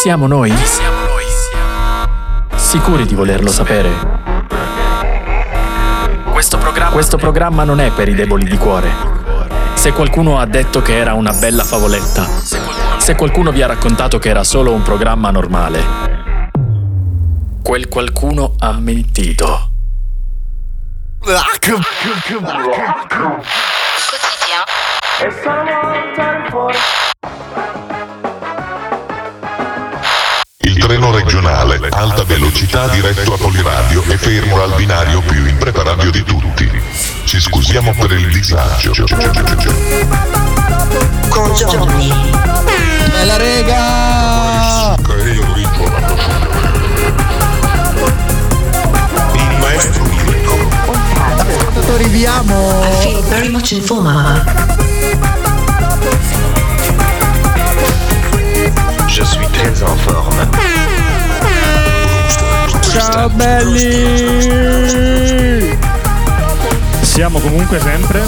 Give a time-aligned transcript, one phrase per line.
[0.00, 0.50] siamo noi?
[2.56, 3.90] Sicuri di volerlo sapere?
[6.32, 8.90] Questo programma, Questo programma non è per i deboli di cuore.
[9.74, 12.26] Se qualcuno ha detto che era una bella favoletta,
[12.96, 15.84] se qualcuno vi ha raccontato che era solo un programma normale,
[17.62, 19.68] quel qualcuno ha mentito.
[25.20, 25.30] Il
[30.90, 36.68] treno regionale, alta velocità diretto a Poliradio e fermo al binario più impreparato di tutti.
[37.22, 38.92] Ci scusiamo per il disagio.
[41.28, 42.10] Con Johnny.
[43.12, 44.96] Bella rega!
[49.32, 50.54] Il maestro Mirko.
[51.36, 52.82] Ascoltatori, vi amo!
[52.82, 53.22] I feel
[59.12, 60.48] Je suis très en forme.
[62.92, 63.98] Ciao belli!
[67.02, 68.22] Siamo comunque sempre.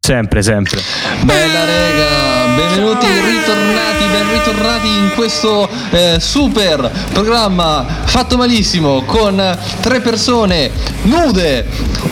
[0.00, 0.82] Sempre, sempre.
[1.22, 2.32] Bella rega!
[2.56, 10.70] Benvenuti, ritornati, ben ritornati in questo eh, super programma fatto malissimo con tre persone
[11.04, 11.66] nude.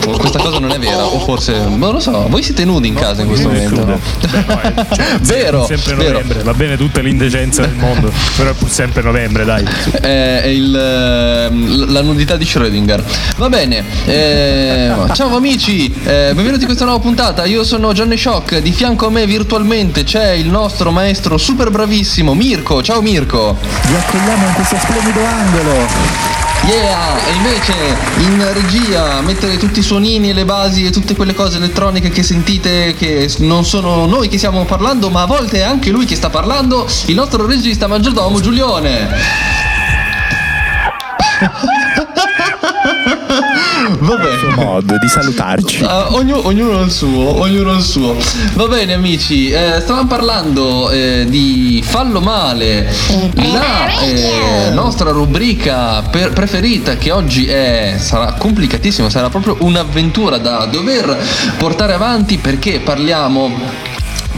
[0.05, 2.27] Questa cosa non è vera, o forse non lo so.
[2.29, 3.85] Voi siete nudi in casa in questo momento?
[3.85, 3.99] no?
[5.21, 6.13] vero, Sempre vero.
[6.13, 9.65] novembre, va bene tutta l'indecenza del mondo, però è pur sempre novembre, dai.
[10.01, 13.03] Eh, è il, ehm, la nudità di Schrödinger.
[13.37, 17.45] Va bene, eh, ciao amici, eh, benvenuti in questa nuova puntata.
[17.45, 22.35] Io sono Johnny Shock, di fianco a me virtualmente c'è il nostro maestro super bravissimo
[22.35, 22.83] Mirko.
[22.83, 23.57] Ciao Mirko.
[23.87, 26.40] Vi accogliamo in questo splendido angolo.
[26.67, 27.25] Yeah!
[27.27, 27.73] E invece
[28.19, 32.23] in regia mettere tutti i suonini e le basi e tutte quelle cose elettroniche che
[32.23, 36.17] sentite che non sono noi che stiamo parlando, ma a volte è anche lui che
[36.17, 39.09] sta parlando, il nostro regista maggiordomo Giulione.
[43.99, 44.55] Vabbè.
[44.57, 45.85] Modo di salutarci.
[45.85, 48.17] Ah, ognu- ognuno il suo, ognuno il suo.
[48.55, 52.93] Va bene amici, eh, stavamo parlando eh, di Fallo Male,
[53.35, 60.67] la eh, nostra rubrica per- preferita che oggi è, sarà complicatissima, sarà proprio un'avventura da
[60.67, 61.17] dover
[61.59, 63.89] portare avanti perché parliamo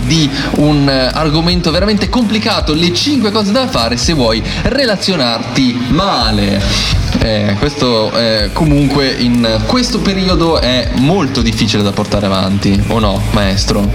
[0.05, 7.11] di un eh, argomento veramente complicato, le 5 cose da fare se vuoi relazionarti male.
[7.23, 13.23] Eh, questo eh, comunque in questo periodo è molto difficile da portare avanti, o no,
[13.31, 13.89] maestro?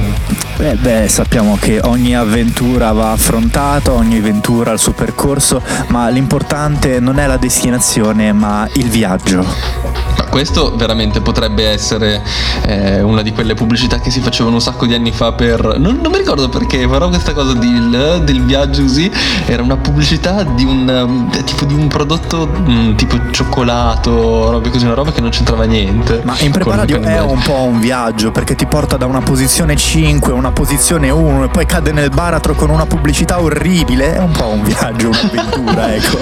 [0.56, 6.08] Beh, beh, sappiamo che ogni avventura va affrontata, ogni avventura ha il suo percorso, ma
[6.08, 10.17] l'importante non è la destinazione, ma il viaggio.
[10.30, 12.24] Questo veramente potrebbe essere
[12.66, 15.78] eh, una di quelle pubblicità che si facevano un sacco di anni fa per...
[15.80, 19.12] Non, non mi ricordo perché, però questa cosa del, del viaggio così
[19.46, 24.86] era una pubblicità di un um, tipo di un prodotto mm, tipo cioccolato, robe così,
[24.86, 26.22] una roba che non c'entrava niente.
[26.24, 30.32] Ma in preparadio è un po' un viaggio perché ti porta da una posizione 5
[30.32, 34.16] a una posizione 1 e poi cade nel baratro con una pubblicità orribile.
[34.16, 36.18] È un po' un viaggio, un'avventura, ecco.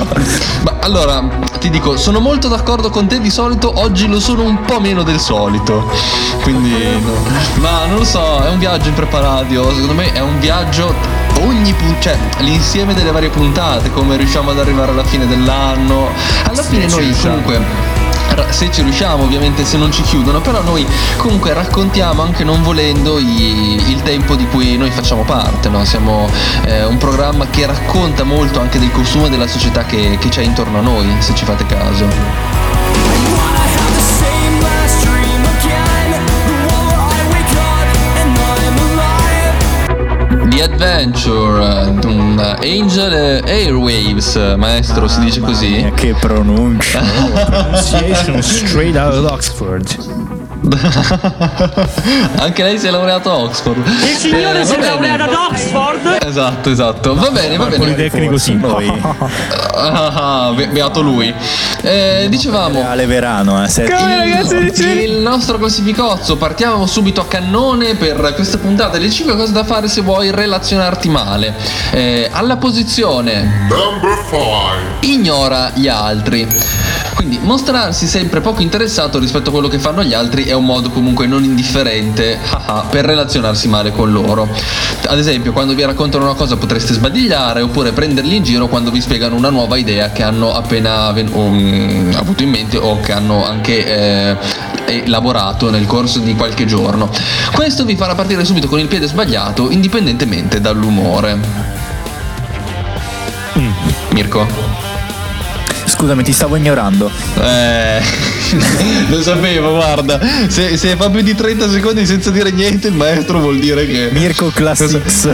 [0.64, 1.24] Ma allora,
[1.66, 5.02] ti dico, sono molto d'accordo con te di solito, oggi lo sono un po' meno
[5.02, 5.90] del solito.
[6.44, 7.12] Quindi, no.
[7.56, 10.94] ma non lo so, è un viaggio in preparadio, secondo me è un viaggio
[11.42, 16.10] ogni puntata, cioè l'insieme delle varie puntate, come riusciamo ad arrivare alla fine dell'anno.
[16.44, 17.95] Alla fine noi comunque
[18.50, 20.86] se ci riusciamo ovviamente se non ci chiudono però noi
[21.18, 25.84] comunque raccontiamo anche non volendo i- il tempo di cui noi facciamo parte no?
[25.86, 26.30] siamo
[26.66, 30.78] eh, un programma che racconta molto anche del consumo della società che, che c'è intorno
[30.80, 32.08] a noi se ci fate caso
[40.56, 41.60] The Adventure
[42.06, 47.02] un Angel Airwaves maestro si dice così Che pronuncia.
[47.02, 49.86] Pronunciation straight out of Oxford.
[52.38, 53.86] Anche lei si è laureato a Oxford.
[53.86, 56.18] Il signore si è laureato ad Oxford?
[56.26, 57.14] Esatto, esatto.
[57.16, 57.78] Va bene, va bene.
[57.78, 58.56] Politecnico sì.
[58.56, 58.92] Noi.
[59.74, 61.34] Ah, ah, be- beato lui.
[61.82, 62.80] Eh, dicevamo.
[62.80, 63.68] Reale Verano, eh.
[63.68, 68.98] se- Il, il nostro classificozzo, partiamo subito a cannone per questa puntata.
[68.98, 71.54] Le 5 cose da fare se vuoi relazionarti male.
[71.92, 75.10] Eh, alla posizione Number 5.
[75.10, 76.48] ignora gli altri.
[77.26, 80.92] Quindi mostrarsi sempre poco interessato rispetto a quello che fanno gli altri è un modo
[80.92, 84.48] comunque non indifferente haha, per relazionarsi male con loro.
[85.08, 89.02] Ad esempio, quando vi raccontano una cosa potreste sbadigliare oppure prenderli in giro quando vi
[89.02, 93.44] spiegano una nuova idea che hanno appena ven- um, avuto in mente o che hanno
[93.44, 94.38] anche eh,
[94.86, 97.10] elaborato nel corso di qualche giorno.
[97.54, 101.40] Questo vi farà partire subito con il piede sbagliato, indipendentemente dall'umore.
[104.12, 104.75] Mirko?
[106.06, 107.10] Scusami, ti stavo ignorando.
[107.42, 108.00] Eh,
[109.10, 110.20] lo sapevo, guarda.
[110.48, 114.10] Se, se fa più di 30 secondi senza dire niente, il maestro vuol dire che.
[114.12, 115.28] Mirko Classics.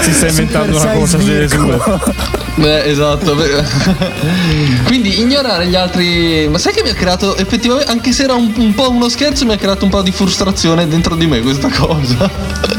[0.00, 1.78] Si sta inventando Super una cosa Mirko.
[1.78, 2.14] sue.
[2.56, 3.36] Beh, esatto.
[4.84, 6.48] Quindi ignorare gli altri.
[6.48, 9.44] Ma sai che mi ha creato effettivamente, anche se era un, un po' uno scherzo,
[9.44, 12.30] mi ha creato un po' di frustrazione dentro di me questa cosa.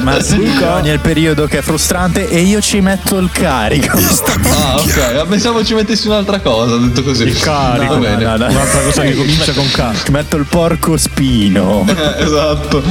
[0.01, 3.97] Ma sì, ogni il periodo che è frustrante e io ci metto il carico.
[3.97, 5.13] Ah, ok.
[5.13, 7.23] Ma Pensavo ci mettessi un'altra cosa, detto così.
[7.23, 7.97] Il carico.
[7.97, 8.23] Bene.
[8.23, 8.47] no, no.
[8.47, 10.09] Un'altra cosa che comincia con K.
[10.09, 11.85] Metto il porco spino.
[11.87, 12.81] Eh, esatto.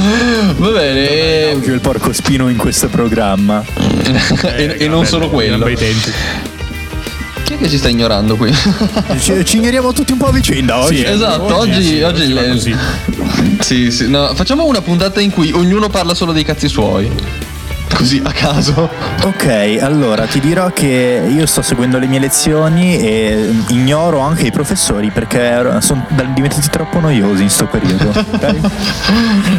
[0.57, 1.09] Va bene.
[1.09, 3.63] E, Più il porco spino in questo programma.
[4.55, 5.65] e- e non solo quello.
[5.65, 6.11] Tempi.
[7.43, 8.51] Chi è che ci sta ignorando qui?
[9.19, 10.97] Ci, ci ignoriamo tutti un po' a vicenda oggi.
[10.97, 11.11] Sì, eh.
[11.11, 12.75] esatto, oggi, oggi, fa le- così.
[13.59, 17.09] Sì, sì, no, facciamo una puntata in cui ognuno parla solo dei cazzi suoi.
[17.93, 18.89] Così a caso.
[19.23, 24.51] Ok, allora ti dirò che io sto seguendo le mie lezioni e ignoro anche i
[24.51, 28.09] professori perché sono diventati troppo noiosi in sto periodo.
[28.31, 28.55] ok?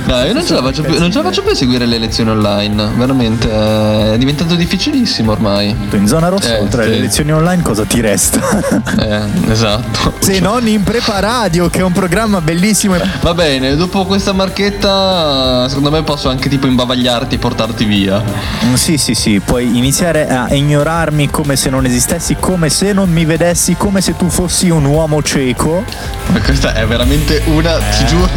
[0.06, 1.98] No, io non ce la faccio più, non ce la faccio più a seguire le
[1.98, 2.90] lezioni online.
[2.96, 3.50] Veramente.
[3.50, 5.74] eh, È diventato difficilissimo ormai.
[5.92, 6.88] In zona rossa, Eh, oltre sì.
[6.90, 8.84] alle lezioni online, cosa ti resta?
[8.98, 10.14] Eh, esatto.
[10.18, 12.94] Se non in Preparadio, che è un programma bellissimo.
[12.96, 18.15] e- Va bene, dopo questa marchetta, secondo me posso anche tipo imbavagliarti e portarti via.
[18.22, 23.10] Mm, Sì, sì, sì, puoi iniziare a ignorarmi come se non esistessi, come se non
[23.10, 25.84] mi vedessi, come se tu fossi un uomo cieco.
[26.26, 28.28] Ma questa è veramente una, ti giuro,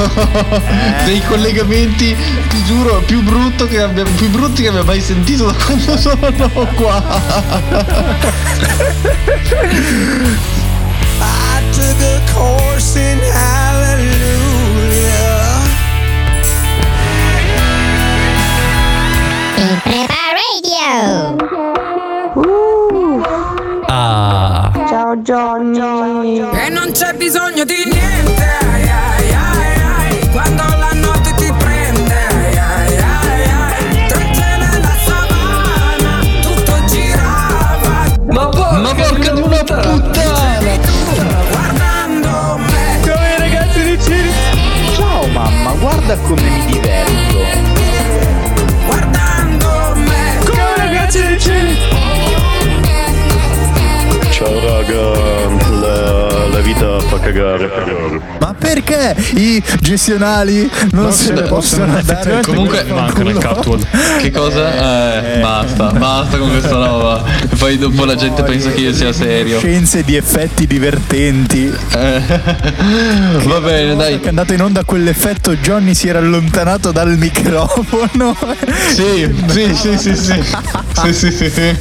[1.06, 2.16] dei collegamenti,
[2.50, 6.31] ti giuro, più, brutto che abbia, più brutti che abbia mai sentito da quando sono
[6.76, 7.04] qua.
[11.22, 13.89] I took a course in hallelujah.
[20.40, 21.36] Radio.
[24.88, 26.40] Ciao Johnny.
[26.40, 28.44] E non c'è bisogno di niente.
[28.44, 32.14] ai, ai, ai, ai, Quando la notte ti prende.
[32.14, 34.08] ai, ai, ai, ai.
[34.08, 36.20] Tra il cielo e la savana.
[36.42, 37.96] Tutto girava.
[38.28, 38.50] Ma,
[38.80, 40.78] ma porca di una puttana!
[41.52, 42.78] Guardando me.
[44.96, 47.39] Ciao mamma, guarda come mi diverto.
[57.40, 58.22] Vita fa cagare.
[58.40, 62.42] Ma perché i gestionali non, se ne possono andare?
[62.42, 64.19] Comunque- manca nel catwalk.
[64.19, 65.33] Che cosa?
[65.36, 67.24] Eh, basta, basta con questa roba.
[67.50, 69.57] E poi dopo la gente pensa che io sia serio.
[69.57, 71.66] Scienze di effetti divertenti.
[71.95, 72.21] Eh,
[73.44, 74.19] Va bene, dai.
[74.19, 78.36] Che è andato in onda quell'effetto Johnny si era allontanato dal microfono.
[78.94, 80.44] Sì, sì, sì, sì, sì.
[81.01, 81.75] Sì, sì, sì, sì.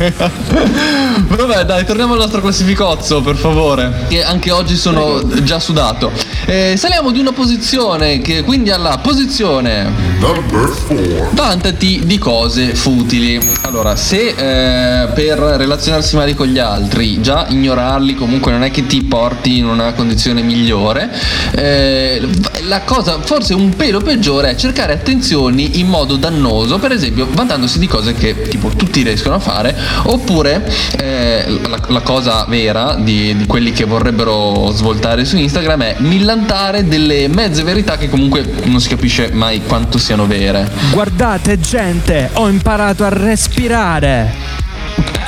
[1.28, 4.06] Vabbè, dai, torniamo al nostro classificozzo, per favore.
[4.08, 6.12] Che anche oggi sono già sudato.
[6.46, 10.44] Eh, saliamo di una posizione, che quindi alla posizione Number
[10.86, 11.28] 4.
[11.32, 13.40] Vantati di cose futili.
[13.62, 18.86] Allora, se eh, per relazionarsi male con gli altri già ignorarli comunque non è che
[18.86, 21.10] ti porti in una condizione migliore,
[21.50, 22.26] eh,
[22.62, 27.80] la cosa forse un pelo peggiore è cercare attenzioni in modo dannoso, per esempio vantandosi
[27.80, 33.36] di cose che tipo tutti riescono a fare, oppure eh, la, la cosa vera di,
[33.36, 38.80] di quelli che vorrebbero svoltare su Instagram è millantare delle mezze verità che comunque non
[38.80, 40.70] si capisce mai quanto siano vere.
[40.92, 44.66] Guardate gente, ho imparato a respirare.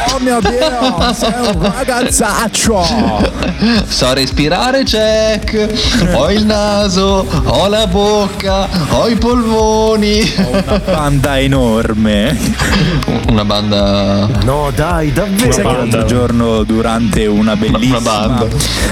[0.09, 2.85] Oh mio Dio, sei un ragazzaccio.
[3.87, 5.69] So respirare, check.
[6.14, 10.33] Ho il naso, ho la bocca, ho i polmoni.
[10.50, 12.37] Una banda enorme.
[13.28, 14.28] Una banda.
[14.45, 15.52] No, dai, davvero.
[15.52, 18.49] Sai che l'altro giorno durante una bellissima Una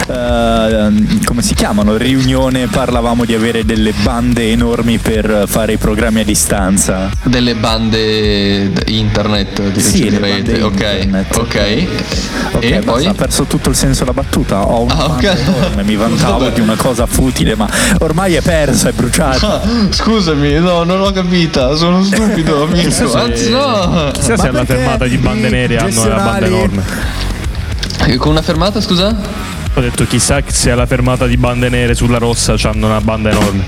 [0.07, 0.87] banda.
[0.89, 1.97] eh, come si chiamano?
[1.97, 7.11] Riunione parlavamo di avere delle bande enormi per fare i programmi a distanza.
[7.23, 10.61] Delle bande internet, di Sì, rete.
[10.63, 10.98] Ok.
[11.03, 11.37] Internet.
[11.37, 11.87] Ok.
[12.53, 13.07] Ok, e basta, poi.
[13.07, 14.67] ha perso tutto il senso la battuta.
[14.67, 15.23] Ho una Ah, ok.
[15.23, 16.53] banda enorme, mi vantavo Vabbè.
[16.53, 19.63] di una cosa futile, ma ormai è persa, è bruciata.
[19.63, 23.13] Ah, scusami, no, non l'ho capita, sono stupido, amico.
[23.15, 24.11] Anzi, no.
[24.13, 26.83] Chissà Ma se alla fermata di bande nere hanno una banda enorme.
[28.07, 29.15] Eh, Con una fermata, scusa?
[29.75, 33.65] Ho detto chissà se alla fermata di bande nere sulla rossa hanno una banda enorme.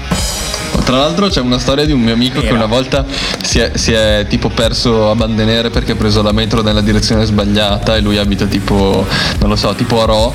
[0.84, 3.04] Tra l'altro c'è una storia di un mio amico che una volta
[3.42, 7.24] si è, si è tipo perso a Bandenere perché ha preso la metro nella direzione
[7.24, 9.06] sbagliata e lui abita tipo,
[9.38, 10.34] non lo so, tipo a Ro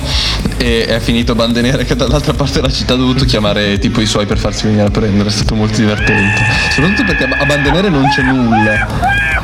[0.57, 4.05] e è finito a Bandenere che dall'altra parte della città ha dovuto chiamare tipo i
[4.05, 6.41] suoi per farsi venire a prendere, è stato molto divertente.
[6.71, 9.34] Soprattutto perché a Bandenere non c'è nulla.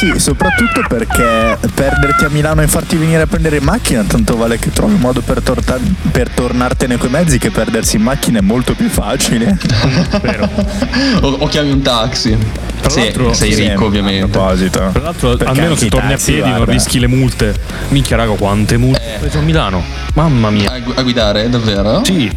[0.00, 4.58] Sì, soprattutto perché perderti a Milano e farti venire a prendere in macchina, tanto vale
[4.58, 5.78] che trovi un modo per, torta-
[6.10, 9.58] per tornartene coi mezzi che perdersi in macchina è molto più facile.
[11.20, 12.34] o, o chiami un taxi.
[12.88, 14.26] Sì, l'altro- sei sì, ricco a ovviamente.
[14.28, 14.88] proposito.
[14.90, 16.72] Tra l'altro, Perché almeno se torni a taxi, piedi non guarda.
[16.72, 17.54] rischi le multe.
[17.88, 19.84] Minchia, raga, quante multe ho preso a Milano.
[20.14, 20.72] Mamma mia.
[20.72, 22.02] A, gu- a guidare, davvero?
[22.04, 22.30] Sì.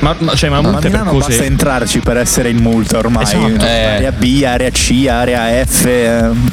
[0.00, 1.44] Ma, ma, cioè, ma Ma a multe per Milano basta cose.
[1.46, 3.22] entrarci per essere in multa ormai.
[3.22, 3.64] Esatto.
[3.64, 3.84] Eh.
[3.84, 5.84] Area B, area C, area F.
[5.86, 6.50] ehm.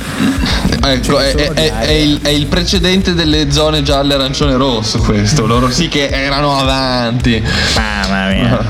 [0.83, 5.45] Ecco, è, è- è- è il, è il precedente delle zone gialle, arancione, rosso questo.
[5.45, 7.43] Loro sì che erano avanti.
[7.75, 8.65] Mamma mia.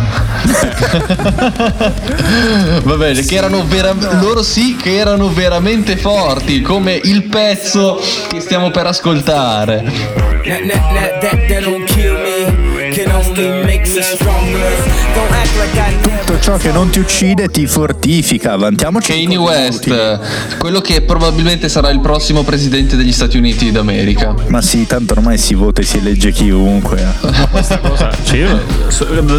[2.83, 8.39] Va bene, che erano vera- loro sì che erano veramente forti, come il pezzo che
[8.39, 9.83] stiamo per ascoltare.
[10.43, 11.63] That, that, that, that, that
[16.25, 18.55] Tutto ciò che non ti uccide ti fortifica.
[18.55, 19.11] Vantiamoci.
[19.11, 24.33] Kanye West, quello che probabilmente sarà il prossimo presidente degli Stati Uniti d'America.
[24.47, 27.05] Ma sì, tanto ormai si vota e si elegge chiunque.
[27.49, 28.09] Questa cosa.
[28.23, 28.61] Cioè, io,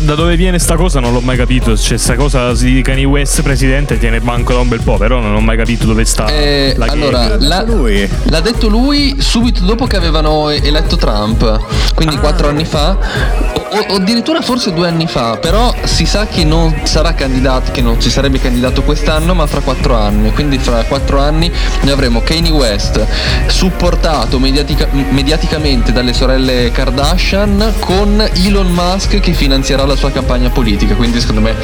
[0.01, 1.77] da dove viene sta cosa non l'ho mai capito.
[1.77, 5.35] Cioè, sta cosa di Kanye West presidente tiene banco da un bel po', però non
[5.35, 8.09] ho mai capito dove sta Eh, la allora, lui.
[8.25, 12.97] l'ha detto lui subito dopo che avevano eletto Trump, quindi quattro anni fa,
[13.43, 17.81] o, o addirittura forse due anni fa, però si sa che non sarà candidato, che
[17.83, 21.51] non si sarebbe candidato quest'anno, ma fra quattro anni, quindi fra quattro anni
[21.83, 23.05] noi avremo Kanye West
[23.47, 30.95] supportato mediatica- mediaticamente dalle sorelle Kardashian con Elon Musk che finanzierà la sua campagna politica,
[30.95, 31.55] quindi secondo me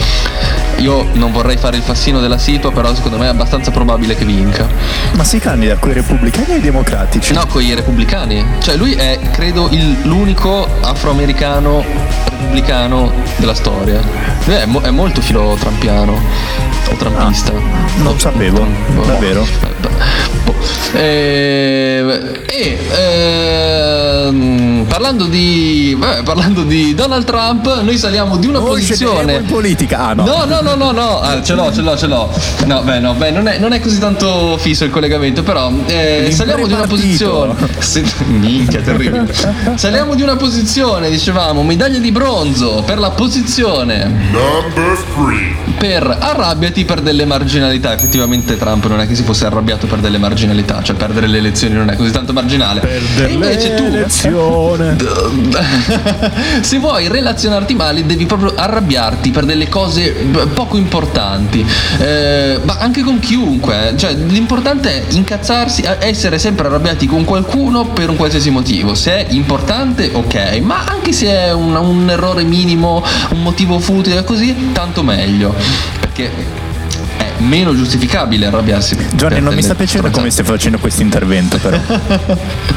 [0.77, 4.25] io non vorrei fare il fassino della SIPA, però secondo me è abbastanza probabile che
[4.25, 4.67] vinca.
[5.13, 7.33] Ma si candida con i repubblicani e i democratici?
[7.33, 8.45] No, con i repubblicani.
[8.61, 14.01] Cioè, lui è, credo, il- l'unico afroamericano repubblicano della storia.
[14.45, 16.19] Lui è, mo- è molto filo trampiano.
[16.97, 17.53] Trampista.
[18.03, 18.67] non sapevo,
[19.07, 19.47] davvero.
[20.45, 20.55] Boh.
[20.95, 25.95] Eh, E ehm, parlando di.
[25.99, 29.35] vabbè, parlando di Donald Trump, noi saliamo di una Noi posizione.
[29.35, 29.99] in politica.
[30.09, 30.25] Ah no.
[30.25, 32.29] No, no, no, no, no, ah, ce l'ho, ce l'ho, ce l'ho.
[32.67, 36.31] No, beh, no, beh, non è, non è così tanto fisso il collegamento, però eh,
[36.33, 37.55] saliamo di una posizione.
[37.79, 39.33] Se- minchia, terribile.
[39.77, 44.05] saliamo di una posizione, dicevamo, medaglia di bronzo per la posizione.
[44.33, 45.77] Number 3.
[45.79, 47.93] Per arrabbiati per delle marginalità.
[47.93, 51.75] Effettivamente Trump non è che si fosse arrabbiato per delle marginalità, cioè perdere le elezioni
[51.75, 52.83] non è così tanto marginale.
[53.17, 54.97] e invece tu Elezione.
[56.61, 60.13] se vuoi relazionarti male devi proprio arrabbiarti per delle cose
[60.55, 61.65] poco importanti
[61.99, 63.97] Eh, ma anche con chiunque eh.
[63.97, 69.33] cioè l'importante è incazzarsi essere sempre arrabbiati con qualcuno per un qualsiasi motivo se è
[69.33, 75.03] importante ok ma anche se è un, un errore minimo un motivo futile così tanto
[75.03, 75.55] meglio
[76.01, 76.67] perché
[77.39, 81.79] meno giustificabile arrabbiarsi per non mi sta piacendo come stai facendo questo intervento, però.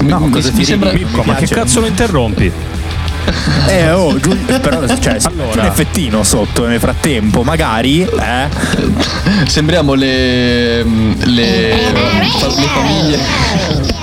[0.00, 1.04] No, Mi- cosa mi ti sembra- ridi?
[1.04, 2.50] Mirko, ma che cazzo lo interrompi?
[3.66, 5.50] Eh, oh, giu- però, cioè, Allora.
[5.52, 8.48] c'è un effettino sotto nel frattempo, magari, eh.
[9.46, 10.82] Sembriamo le.
[10.82, 11.76] le.
[12.38, 13.18] fa- le famiglie.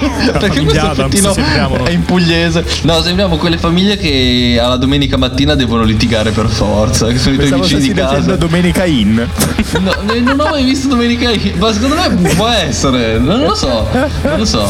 [0.01, 2.65] Perché famiglia questo effettino sembriamo, è in pugliese.
[2.83, 7.07] No, sembriamo quelle famiglie che alla domenica mattina devono litigare per forza.
[7.07, 8.35] Che sono i tuoi Pensavo vicini di casa.
[8.35, 9.27] Domenica In.
[9.79, 13.19] No, non ho mai visto domenica In, ma secondo me può essere.
[13.19, 13.87] Non lo so.
[14.23, 14.69] Non lo so.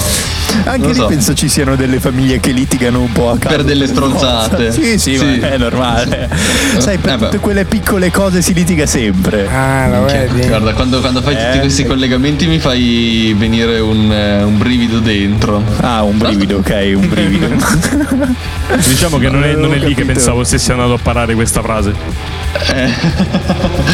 [0.65, 1.05] Anche Non lì so.
[1.08, 3.55] penso ci siano delle famiglie che litigano un po' a caso.
[3.55, 4.72] Per delle stronzate.
[4.72, 5.38] Sì, sì, Sì.
[5.39, 6.29] ma è normale.
[6.77, 7.25] Sai, per Eh beh.
[7.25, 9.48] tutte quelle piccole cose si litiga sempre.
[9.48, 10.48] Ah, lo vedi?
[10.48, 11.88] Guarda, quando, quando fai tutti Eh, questi sì.
[11.88, 15.63] collegamenti mi fai venire un, eh, un brivido dentro.
[15.81, 17.48] Ah, un brivido, ok, un brivido.
[18.88, 21.93] Diciamo che non è, non è lì che pensavo stessi andando a parare questa frase.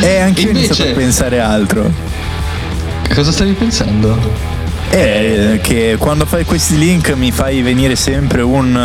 [0.02, 1.92] E anche io ho iniziato Invece- a pensare altro.
[3.14, 4.56] Cosa stavi pensando?
[4.90, 8.76] Eh, che quando fai questi link mi fai venire sempre un.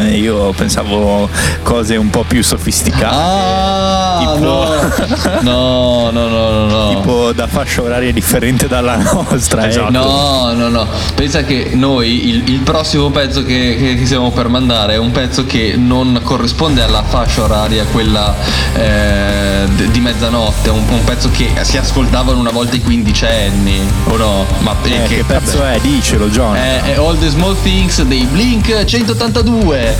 [0.00, 1.28] eh, io pensavo
[1.62, 3.04] cose un po' più sofisticate.
[3.14, 5.40] Ah, Tipo- no.
[5.42, 6.88] no, no, no, no.
[6.96, 9.68] Tipo da fascia oraria differente dalla nostra.
[9.68, 9.88] Esatto.
[9.88, 10.06] ecco.
[10.06, 10.86] No, no, no.
[11.14, 15.10] Pensa che noi il, il prossimo pezzo che, che, che stiamo per mandare è un
[15.10, 18.34] pezzo che non corrisponde alla fascia oraria, quella
[18.74, 20.70] eh, di mezzanotte.
[20.70, 24.46] Un, un pezzo che si ascoltavano una volta i quindicenni, o no?
[24.60, 25.78] Ma Eh, che cazzo è?
[25.80, 26.54] Dicelo, John.
[26.54, 29.96] È, è All the Small Things dei Blink 182.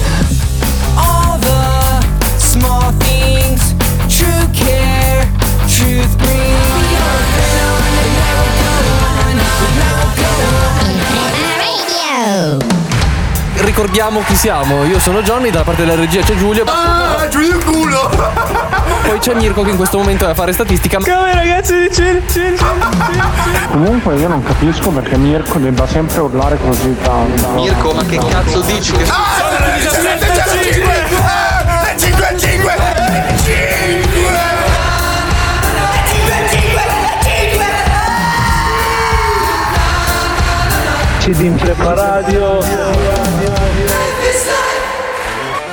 [0.94, 2.06] All the
[2.38, 3.74] small things,
[4.06, 5.28] true care,
[5.66, 6.60] truth brings.
[13.54, 16.64] Ricordiamo chi siamo, io sono Johnny, dalla parte della regia c'è Giulio.
[16.66, 18.70] Ah, Giulio culo!
[19.02, 20.98] Poi c'è Mirko che in questo momento è a fare statistica.
[20.98, 22.54] Come ragazzi, c'è, c'è,
[23.70, 27.48] Comunque io non capisco perché Mirko debba sempre urlare così tanto.
[27.50, 28.92] Mirko, ma che cazzo dici?
[28.92, 29.04] Che...
[29.08, 30.32] Ah, le 17
[30.72, 30.82] 5!
[31.84, 32.74] Le 5 5!
[32.76, 33.82] Le 5!
[41.18, 42.36] Siete impreparati?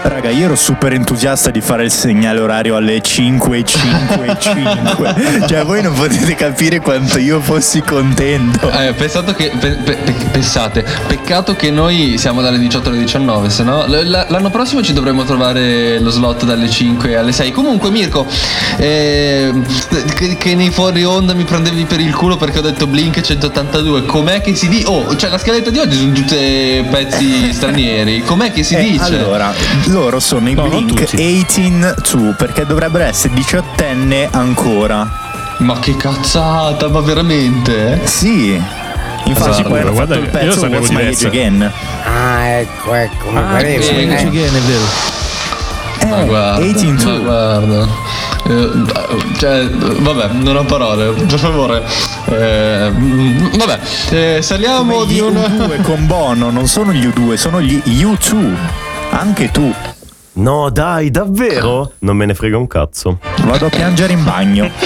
[0.01, 5.15] Raga, io ero super entusiasta di fare il segnale orario alle 5 5 5.
[5.47, 8.71] cioè, voi non potete capire quanto io fossi contento.
[8.71, 13.49] Eh, pensato che, pe- pe- pe- pensate, peccato che noi siamo dalle 18 alle 19,
[13.49, 17.51] se no l- l'anno prossimo ci dovremmo trovare lo slot dalle 5 alle 6.
[17.51, 18.25] Comunque Mirko,
[18.77, 19.51] eh,
[20.15, 24.05] che, che nei fuori onda mi prendevi per il culo perché ho detto Blink 182,
[24.05, 24.87] com'è che si dice?
[24.87, 29.03] Oh, cioè la scaletta di oggi sono tutte pezzi stranieri, com'è che si Eh, dice?
[29.03, 29.53] Allora,
[29.89, 31.15] loro sono i No, Blink tutti.
[31.15, 35.07] 18 perché dovrebbero essere diciottenne ancora.
[35.59, 37.99] Ma che cazzata, ma veramente?
[38.05, 38.61] Sì.
[39.25, 39.69] Infatti Esatto.
[39.69, 41.07] poi hanno Guarda fatto il pezzo What's My.
[41.07, 41.71] Age Again.
[42.05, 43.83] Ah, ecco, ecco, Ah, pareva.
[43.83, 44.13] sì, eh.
[44.15, 45.17] again, è vero.
[46.07, 47.87] Ma guarda, 18 ma guarda.
[48.47, 48.69] Eh,
[49.37, 51.83] cioè, vabbè, non ho parole, per favore.
[52.25, 53.79] Eh, mm, vabbè,
[54.11, 55.33] eh, saliamo di Gli un.
[55.35, 58.55] U2 con Bono non sono gli U2, sono gli U2.
[59.11, 59.73] Anche tu.
[60.39, 61.91] No, dai, davvero?
[61.99, 63.19] Non me ne frega un cazzo.
[63.43, 64.71] Vado a piangere in bagno.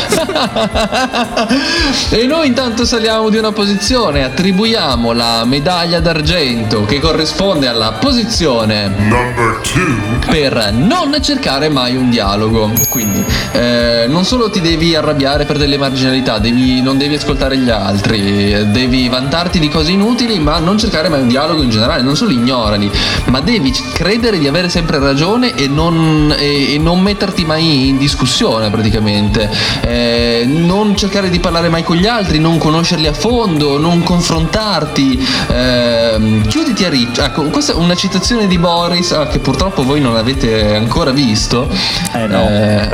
[2.10, 8.88] e noi intanto saliamo di una posizione, attribuiamo la medaglia d'argento che corrisponde alla posizione
[8.88, 12.72] number 2 per non cercare mai un dialogo.
[12.90, 17.70] Quindi, eh, non solo ti devi arrabbiare per delle marginalità, devi- non devi ascoltare gli
[17.70, 22.02] altri, eh, devi vantarti di cose inutili, ma non cercare mai un dialogo in generale,
[22.02, 22.90] non solo ignorali,
[23.26, 27.98] ma devi credere di avere sempre ragione e non, e- e non metterti mai in
[27.98, 29.50] discussione praticamente.
[29.82, 35.26] Eh, non cercare di parlare mai con gli altri, non conoscerli a fondo, non confrontarti.
[35.52, 37.22] ehm, chiuditi a riccio.
[37.24, 41.68] Ecco, questa è una citazione di Boris ah, che purtroppo voi non avete ancora visto.
[42.14, 42.48] Eh no.
[42.48, 42.88] Eh,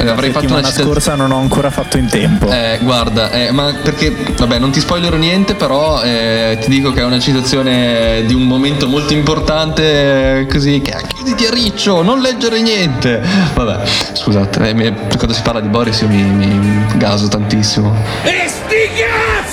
[0.00, 0.90] eh, avrei fatto una La citazione.
[0.90, 2.50] scorsa non ho ancora fatto in tempo.
[2.50, 7.00] Eh, guarda, eh, ma perché, vabbè, non ti spoilerò niente, però eh, ti dico che
[7.00, 12.20] è una citazione di un momento molto importante, eh, così, che chiuditi a riccio, non
[12.20, 13.22] leggere niente.
[13.54, 17.94] Vabbè, scusate, eh, quando si parla di Boris io mi, mi gaso tantissimo.
[18.22, 18.90] E sti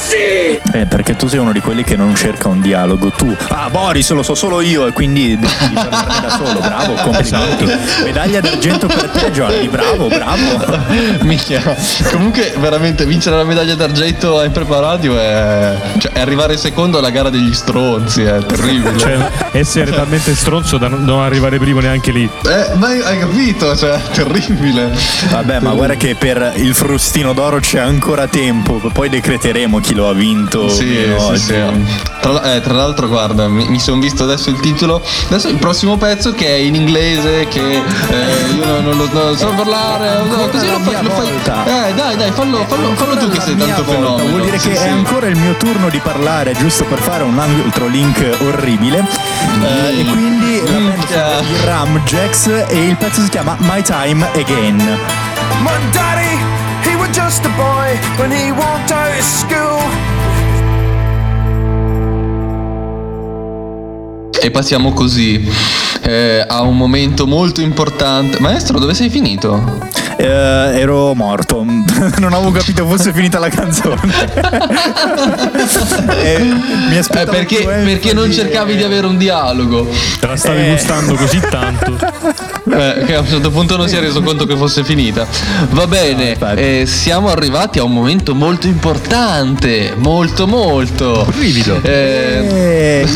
[0.08, 0.60] cazzi!
[0.72, 3.10] Eh, perché tu sei uno di quelli che non cerca un dialogo.
[3.10, 6.60] Tu, ah, Boris, lo so solo io, e quindi devi parlarne da solo.
[6.60, 7.66] Bravo, complimenti.
[8.04, 9.68] Medaglia d'argento per te, Johnny.
[9.68, 10.78] Bravo, bravo.
[11.22, 11.62] Minchia.
[12.12, 17.10] Comunque, veramente, vincere la medaglia d'argento ai Prepa Radio è, cioè, è arrivare secondo alla
[17.10, 18.96] gara degli stronzi, è terribile.
[19.08, 22.24] Cioè, essere talmente stronzo da non arrivare primo neanche lì.
[22.24, 23.76] Eh, ma hai capito?
[23.76, 24.92] Cioè, terribile.
[25.30, 28.82] Vabbè, ma guarda che per il frustino d'oro c'è ancora tempo.
[28.92, 30.70] Poi decreteremo chi lo ha vinto.
[30.70, 31.40] Sì, meno sì, oggi.
[31.40, 32.06] sì.
[32.22, 35.02] Tra, eh, tra l'altro, guarda, mi, mi sono visto adesso il titolo.
[35.28, 39.36] Adesso il prossimo pezzo che è in inglese, che eh, io non, non lo non
[39.36, 40.24] so parlare.
[40.24, 41.04] no, così lo fai.
[41.04, 44.30] Lo fai eh, dai, dai, fallo, fallo, fallo tu che sei tanto volta, fenomeno.
[44.30, 44.84] Vuol dire Sì, che sì.
[44.84, 49.00] è ancora il mio turno di parlare, giusto per fare un altro link orribile.
[49.64, 53.82] Eh, e quindi la band sono i Ram Jacks e il pezzo si chiama My
[53.82, 54.78] Time Again.
[55.62, 56.38] My daddy,
[56.88, 57.67] he was just a boy
[58.18, 59.82] when he walked out of school.
[64.42, 65.50] E passiamo così
[66.02, 68.40] eh, a un momento molto importante.
[68.40, 69.86] Maestro, dove sei finito?
[70.18, 71.64] Eh, ero morto,
[72.18, 74.26] non avevo capito fosse finita la canzone.
[76.24, 76.40] Eh,
[76.90, 79.88] mi Eh, aspettavo perché, perché non cercavi di avere un dialogo?
[80.20, 80.72] Te la stavi Eh.
[80.72, 81.96] gustando così tanto.
[82.68, 85.26] Che a un certo punto non si è reso conto che fosse finita.
[85.70, 91.26] Va bene, eh, siamo arrivati a un momento molto importante, molto molto.
[91.34, 91.80] Brivido.
[91.82, 93.08] Eh,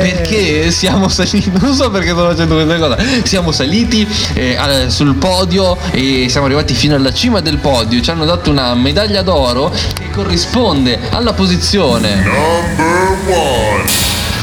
[0.00, 4.56] perché siamo saliti, non so perché sto facendo questa cosa, siamo saliti eh,
[4.88, 9.22] sul podio e siamo arrivati fino alla cima del podio, ci hanno dato una medaglia
[9.22, 12.24] d'oro che corrisponde alla posizione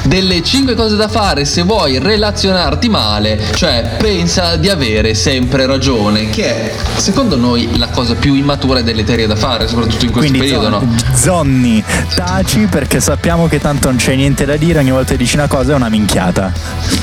[0.04, 6.30] delle 5 cose da fare se vuoi relazionarti male, cioè pensa di avere sempre ragione,
[6.30, 10.30] che è secondo noi la cosa più immatura e deleteria da fare, soprattutto in questo
[10.32, 10.80] Quindi periodo, no?
[10.80, 11.84] Zon- Zonni,
[12.16, 15.48] taci perché sappiamo che tanto non c'è niente da dire, ogni volta che dici una
[15.48, 16.52] cosa è una minchiata.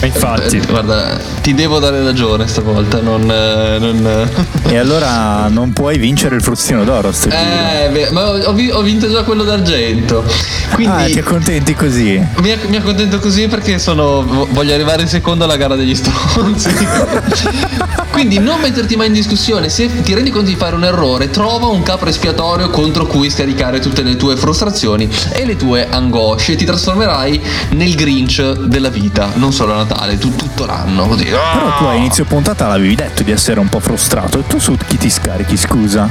[0.03, 0.57] infatti.
[0.59, 3.23] Eh, guarda, ti devo dare ragione stavolta, non...
[3.31, 4.29] eh, non
[4.69, 8.71] E allora non puoi vincere il frustino d'oro, sto eh, beh, ma ho, ho vi-
[8.71, 10.25] ho vinto già quello d'argento.
[10.73, 12.25] Quindi Ah, ti accontenti così.
[12.39, 14.23] mi, acc- mi accontento contento così perché sono.
[14.51, 16.71] voglio arrivare in secondo alla gara degli stronzi.
[18.11, 19.69] Quindi non metterti mai in discussione.
[19.69, 23.79] Se ti rendi conto di fare un errore, trova un capo espiatorio contro cui scaricare
[23.79, 26.57] tutte le tue frustrazioni e le tue angosce.
[26.57, 31.07] Ti trasformerai nel Grinch della vita, non solo a Natale, tu, tutto l'anno.
[31.07, 31.25] Così.
[31.25, 34.41] Però tu a inizio puntata l'avevi detto di essere un po' frustrato.
[34.41, 36.09] E tu su chi ti scarichi, scusa?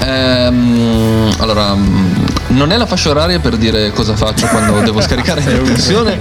[0.00, 5.42] Ehm, allora, mm, non è la fascia oraria per dire cosa faccio quando devo scaricare
[5.44, 6.18] la tensione.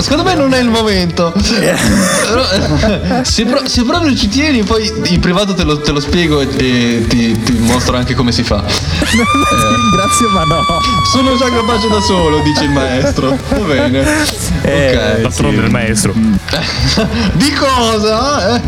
[0.00, 1.32] Secondo me non è il momento.
[1.32, 6.00] Però, eh, se, pro- se proprio ci tieni, poi in privato te lo, te lo
[6.00, 8.62] spiego e, e ti, ti mostro anche come si fa.
[8.64, 10.64] Ringrazio, ma no.
[11.12, 13.36] Sono già capace da solo, dice il maestro.
[13.48, 14.00] Va bene.
[14.00, 15.20] ok.
[15.20, 16.14] D'altronde il maestro.
[17.32, 18.56] Di cosa?
[18.56, 18.60] Eh?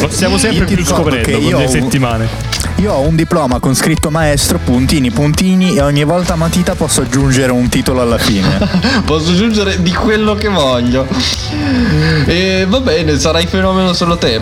[0.00, 2.49] Lo stiamo sempre ti più scoprendo con le settimane.
[2.76, 7.52] Io ho un diploma con scritto maestro, puntini, puntini, e ogni volta matita posso aggiungere
[7.52, 8.58] un titolo alla fine.
[9.04, 11.06] Posso aggiungere di quello che voglio.
[12.26, 14.40] E va bene, sarai fenomeno solo te.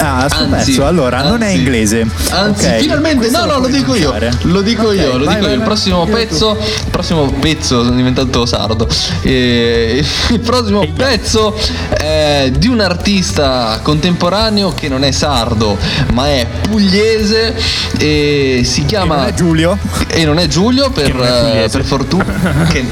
[0.00, 2.06] Ah, Anzi, pezzo, allora, non è anzi, inglese.
[2.30, 4.14] Anzi, Ok, finalmente, no, no, lo dico io.
[4.42, 5.48] Lo dico Ok, io, lo vai, dico vai, io.
[5.48, 5.66] Il vai.
[5.66, 6.12] prossimo tu.
[6.12, 8.88] pezzo, il prossimo pezzo, sono diventato sardo.
[9.22, 11.58] E, il prossimo pezzo
[11.90, 15.76] è di un artista contemporaneo che non è sardo,
[16.12, 17.54] ma è pugliese
[17.98, 19.76] e si chiama è Giulio?
[20.06, 22.84] E non è Giulio per, è per fortuna che,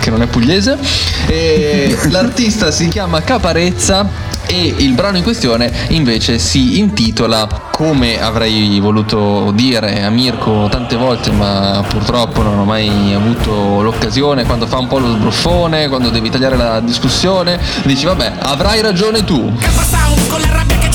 [0.00, 0.78] che non è pugliese.
[1.26, 8.80] E l'artista si chiama Caparezza e il brano in questione invece si intitola come avrei
[8.80, 14.44] voluto dire a Mirko tante volte ma purtroppo non ho mai avuto l'occasione.
[14.44, 19.22] Quando fa un po' lo sbruffone quando devi tagliare la discussione dici vabbè avrai ragione
[19.24, 19.54] tu.
[19.56, 20.87] Che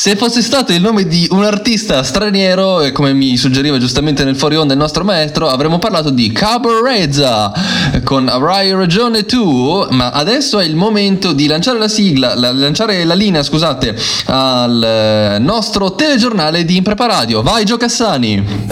[0.00, 4.36] Se fosse stato il nome di un artista straniero, e come mi suggeriva giustamente nel
[4.36, 7.52] fuori onda il nostro maestro, avremmo parlato di Cabarezza
[8.04, 13.02] con Avrai ragione tu, ma adesso è il momento di lanciare la sigla, la- lanciare
[13.02, 17.42] la linea, scusate, al eh, nostro telegiornale di Impreparadio.
[17.42, 18.66] Vai Gio Cassani!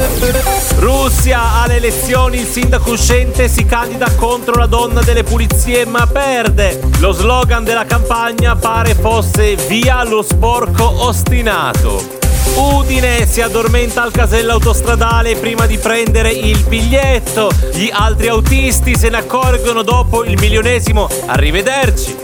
[0.76, 6.80] Russia alle elezioni, il sindaco uscente si candida contro la donna delle pulizie ma perde.
[7.00, 10.84] Lo slogan della campagna pare fosse via lo sporco
[11.16, 12.04] ostinato.
[12.56, 17.50] Udine si addormenta al casello autostradale prima di prendere il biglietto.
[17.72, 22.16] Gli altri autisti se ne accorgono dopo il milionesimo arrivederci.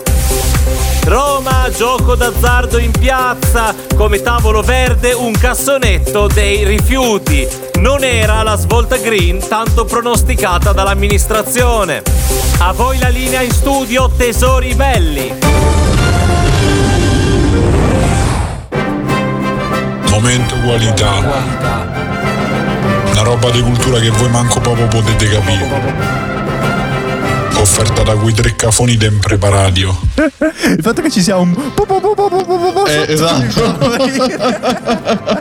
[1.05, 7.49] Roma, gioco d'azzardo in piazza, come tavolo verde un cassonetto dei rifiuti.
[7.81, 12.03] Non era la svolta green tanto pronosticata dall'amministrazione.
[12.59, 15.82] A voi la linea in studio, tesori belli.
[20.13, 21.11] Momento qualità.
[23.11, 25.67] Una roba di cultura che voi manco proprio potete capire.
[27.57, 29.99] Offerta da quei tre cafoni d'impreparadio.
[30.69, 31.55] Il fatto che ci sia un.
[32.89, 33.79] Eh, esatto.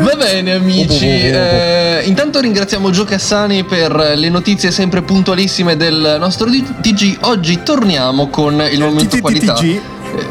[0.00, 6.48] Va bene amici, eh, intanto ringraziamo Gio Cassani per le notizie sempre puntualissime del nostro
[6.48, 7.18] TG.
[7.20, 9.52] Oggi torniamo con il momento qualità.
[9.52, 9.80] TTG?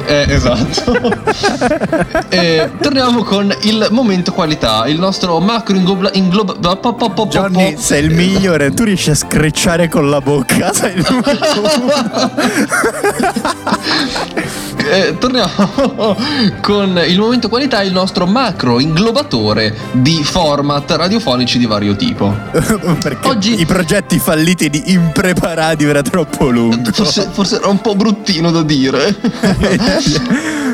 [0.06, 1.00] Eh, esatto.
[2.34, 6.10] Eh, torniamo con il momento qualità, il nostro macro ingloba...
[6.14, 10.72] ingloba po- po- po- Johnny, sei il migliore, tu riesci a screcciare con la bocca.
[10.72, 11.06] Sei il
[14.90, 16.16] Eh, torniamo
[16.62, 22.34] con il momento qualità, il nostro macro inglobatore di format radiofonici di vario tipo.
[22.52, 26.92] Perché i progetti falliti di impreparati era troppo lungo.
[26.92, 29.16] Forse, forse era un po' bruttino da dire.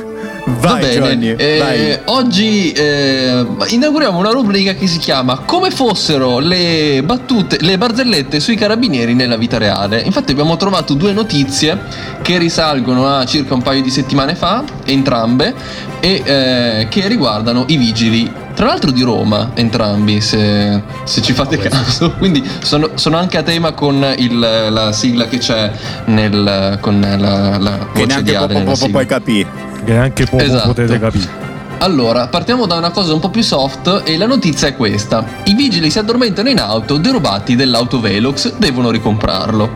[0.48, 6.40] Va Vai, bene, Johnny, eh, oggi eh, inauguriamo una rubrica che si chiama Come fossero
[6.40, 10.00] le battute, le barzellette sui carabinieri nella vita reale.
[10.00, 11.78] Infatti abbiamo trovato due notizie
[12.22, 15.54] che risalgono a circa un paio di settimane fa, entrambe,
[16.00, 18.32] e eh, che riguardano i vigili.
[18.56, 22.14] Tra l'altro di Roma, entrambi, se, se ci fate caso.
[22.18, 25.70] Quindi sono, sono anche a tema con il- la sigla che c'è
[26.06, 28.92] nel, con la, la Che voce neanche poco nella poco sigla.
[28.92, 29.66] puoi capire.
[29.88, 30.68] Che neanche poco Esatto.
[30.68, 31.46] potete capire.
[31.78, 35.24] Allora, partiamo da una cosa un po' più soft e la notizia è questa.
[35.46, 39.70] I vigili si addormentano in auto derubati dell'autovelox, devono ricomprarlo.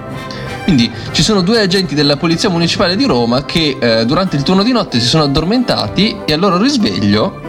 [0.65, 4.63] Quindi ci sono due agenti della Polizia Municipale di Roma che eh, durante il turno
[4.63, 7.39] di notte si sono addormentati e al loro risveglio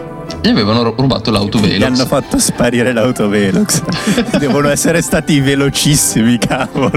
[0.41, 1.83] gli avevano ru- rubato Gli l'autovelox.
[1.85, 3.81] hanno fatto sparire l'autovelox.
[4.39, 6.91] Devono essere stati velocissimi, cavolo.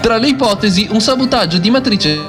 [0.00, 2.20] Tra le ipotesi, un sabotaggio di matrice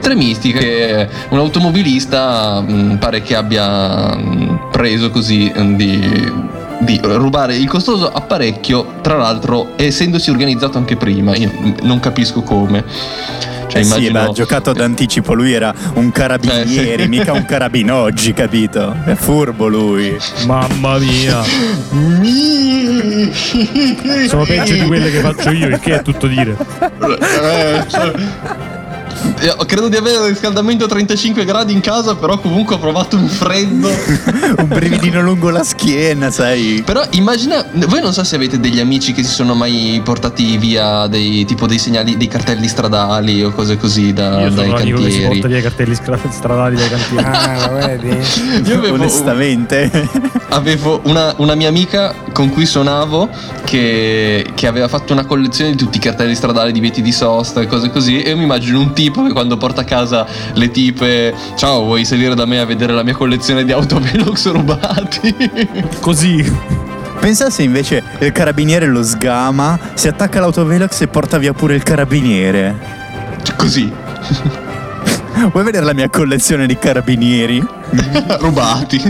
[0.00, 6.32] tremisti che un automobilista mh, pare che abbia mh, preso così mh, di,
[6.80, 11.50] di rubare il costoso apparecchio, tra l'altro essendosi organizzato anche prima, io
[11.82, 12.84] non capisco come.
[13.70, 17.08] Cioè, Eh sì, immagino- l'ha giocato d'anticipo, lui era un carabinieri, Eh, sì.
[17.08, 18.96] mica un carabinoggi, capito?
[19.04, 20.16] È furbo lui.
[20.46, 21.40] Mamma mia.
[24.26, 26.56] Sono peggio di quelle che faccio io, il che è tutto dire.
[29.42, 33.16] Io credo di avere il riscaldamento a 35 gradi in casa, però comunque ho provato
[33.16, 33.88] un freddo.
[34.56, 36.82] un brividino lungo la schiena, sai?
[36.84, 41.06] Però immagina, voi non so se avete degli amici che si sono mai portati via
[41.06, 45.10] dei tipo dei segnali, dei cartelli stradali o cose così da, Io dai l'amico che
[45.10, 45.28] si cantieri.
[45.28, 45.94] porta via i cartelli
[46.30, 47.24] stradali dai cantieri.
[47.24, 48.68] Ah, lo vedi?
[48.68, 50.08] Io avevo, Onestamente.
[50.50, 53.28] avevo una, una mia amica con cui suonavo
[53.64, 57.66] che, che aveva fatto una collezione di tutti i cartelli stradali, divieti di sosta e
[57.66, 58.22] cose così.
[58.22, 62.06] E io mi immagino un tipo che quando porta a casa le tipe, ciao, vuoi
[62.06, 65.34] salire da me a vedere la mia collezione di autovelox rubati?
[66.00, 66.50] Così.
[67.20, 71.82] Pensa se invece il carabiniere lo sgama, si attacca all'autovelox e porta via pure il
[71.82, 72.74] carabiniere.
[73.58, 73.92] Così.
[75.48, 77.64] Vuoi vedere la mia collezione di carabinieri?
[78.40, 79.00] Rubati.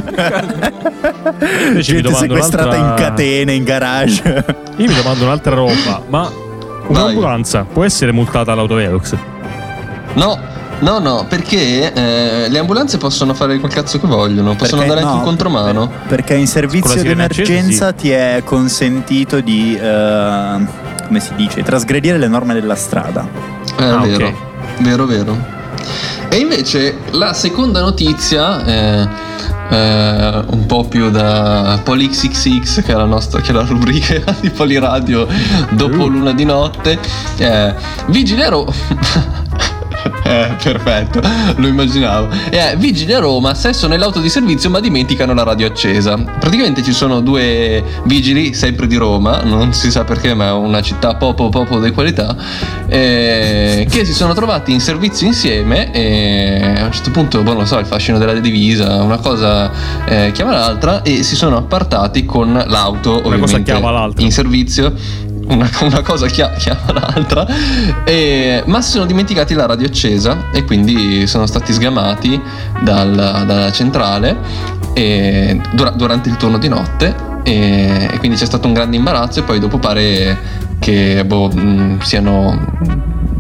[1.69, 4.45] Invece Gente sequestrata in un'altra- catene, in garage.
[4.77, 6.31] Io mi domando un'altra roba, ma
[6.87, 9.17] un'ambulanza può essere multata all'autovelox?
[10.15, 10.39] No,
[10.81, 15.01] no, no, perché eh, le ambulanze possono fare quel cazzo che vogliono, possono Perché andare
[15.01, 15.91] anche no, in contromano.
[16.09, 20.59] Perché in servizio sirena d'emergenza accesa, ti è consentito di, eh,
[21.07, 23.27] come si dice, trasgredire le norme della strada.
[23.79, 24.33] Eh, Ah, vero, ok.
[24.79, 25.59] vero, vero.
[26.33, 29.09] E invece la seconda notizia, eh,
[29.71, 34.49] eh, un po' più da PolixXX, che è la nostra che è la rubrica di
[34.51, 35.27] Poliradio
[35.71, 36.99] dopo l'una di notte,
[37.37, 37.75] eh,
[38.49, 38.73] Roma.
[40.23, 41.21] Eh, perfetto,
[41.57, 42.29] lo immaginavo.
[42.51, 46.17] Eh, vigili a Roma, sesso nell'auto di servizio ma dimenticano la radio accesa.
[46.17, 50.81] Praticamente ci sono due vigili, sempre di Roma, non si sa perché, ma è una
[50.83, 52.37] città poco poco di qualità,
[52.87, 57.67] eh, che si sono trovati in servizio insieme e a un certo punto, boh, non
[57.67, 59.71] so, il fascino della divisa, una cosa
[60.07, 64.23] eh, chiama l'altra e si sono appartati con l'auto, cosa ovviamente, chiama l'altra.
[64.23, 65.29] in servizio.
[65.51, 67.47] Una, una cosa chia- chiama l'altra,
[68.05, 72.41] e- ma si sono dimenticati la radio accesa e quindi sono stati sgamati
[72.83, 74.37] dal- dalla centrale
[74.93, 79.41] e- dura- durante il turno di notte e, e quindi c'è stato un grande imbarazzo
[79.41, 80.39] e poi dopo pare
[80.79, 82.59] che boh, mh, siano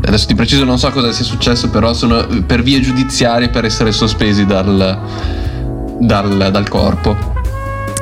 [0.04, 3.92] adesso di preciso non so cosa sia successo però sono per vie giudiziarie per essere
[3.92, 4.98] sospesi dal,
[6.00, 7.16] dal, dal corpo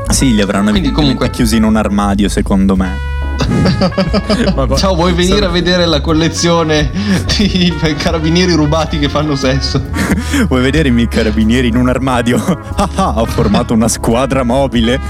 [0.08, 2.96] Sì, li avranno Quindi comunque- chiusi in un armadio, secondo me.
[4.76, 6.90] Ciao, vuoi venire a vedere la collezione
[7.36, 9.80] di carabinieri rubati che fanno sesso?
[10.48, 12.36] Vuoi vedere i miei carabinieri in un armadio?
[12.78, 15.00] Ah ah, ho formato una squadra mobile.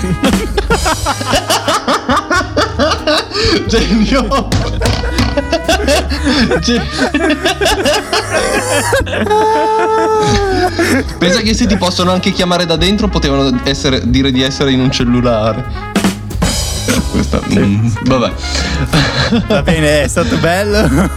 [3.66, 4.48] Genio!
[6.60, 6.82] Ge-
[11.18, 14.80] Pensa che se ti possono anche chiamare da dentro, potevano essere- dire di essere in
[14.80, 15.64] un cellulare.
[17.18, 18.32] Questa, mm, vabbè.
[19.48, 21.10] Va bene, è stato bello.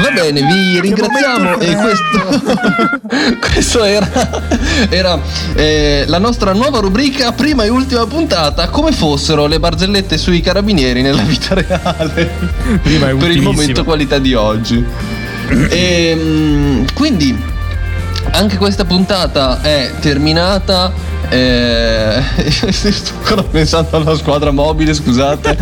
[0.00, 2.60] Va bene, vi ringraziamo e questo,
[3.50, 4.08] questo era,
[4.88, 5.18] era,
[5.54, 11.02] eh, la nostra nuova rubrica, prima e ultima puntata, come fossero le barzellette sui carabinieri
[11.02, 12.30] nella vita reale.
[12.84, 13.50] Prima è per il ultimissima.
[13.50, 14.86] momento qualità di oggi.
[15.70, 17.56] E, quindi
[18.32, 20.92] anche questa puntata è terminata.
[21.28, 22.22] Eh,
[22.70, 25.56] sto ancora pensando alla squadra mobile, scusate.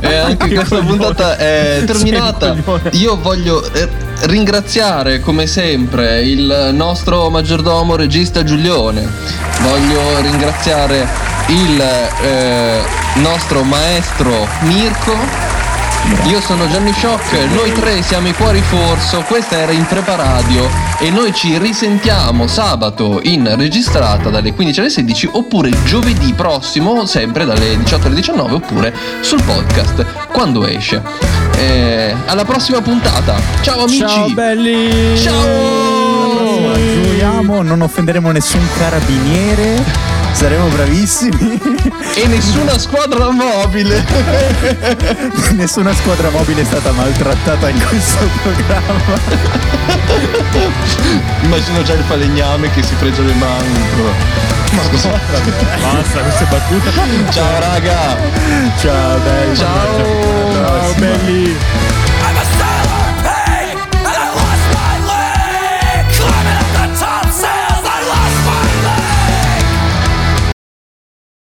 [0.00, 2.56] E anche questa puntata è terminata.
[2.92, 3.88] Io voglio eh,
[4.22, 9.06] ringraziare come sempre il nostro maggiordomo regista Giulione.
[9.60, 11.06] Voglio ringraziare
[11.48, 11.80] il
[12.22, 12.80] eh,
[13.16, 15.57] nostro maestro Mirko.
[16.26, 21.32] Io sono Gianni Shock, noi tre siamo i Cuori Forso, questa era Impreparadio e noi
[21.34, 28.06] ci risentiamo sabato in registrata dalle 15 alle 16 oppure giovedì prossimo sempre dalle 18
[28.06, 31.02] alle 19 oppure sul podcast quando esce.
[31.56, 33.98] Eh, alla prossima puntata, ciao amici!
[33.98, 35.16] Ciao belli!
[35.18, 35.98] Ciao!
[37.48, 39.82] Offenderemo, non offenderemo nessun carabiniere,
[40.38, 41.60] saremo bravissimi.
[42.14, 44.04] E nessuna squadra mobile.
[45.50, 49.18] Nessuna squadra mobile è stata maltrattata in questo programma.
[51.42, 53.80] Immagino già il falegname che si fregia le mani.
[54.70, 55.10] Ma scusa.
[55.80, 56.90] Basta queste battute.
[57.30, 58.16] Ciao raga.
[58.78, 59.56] Ciao belli.
[59.56, 60.52] Ciao.
[60.52, 61.56] Ciao belli.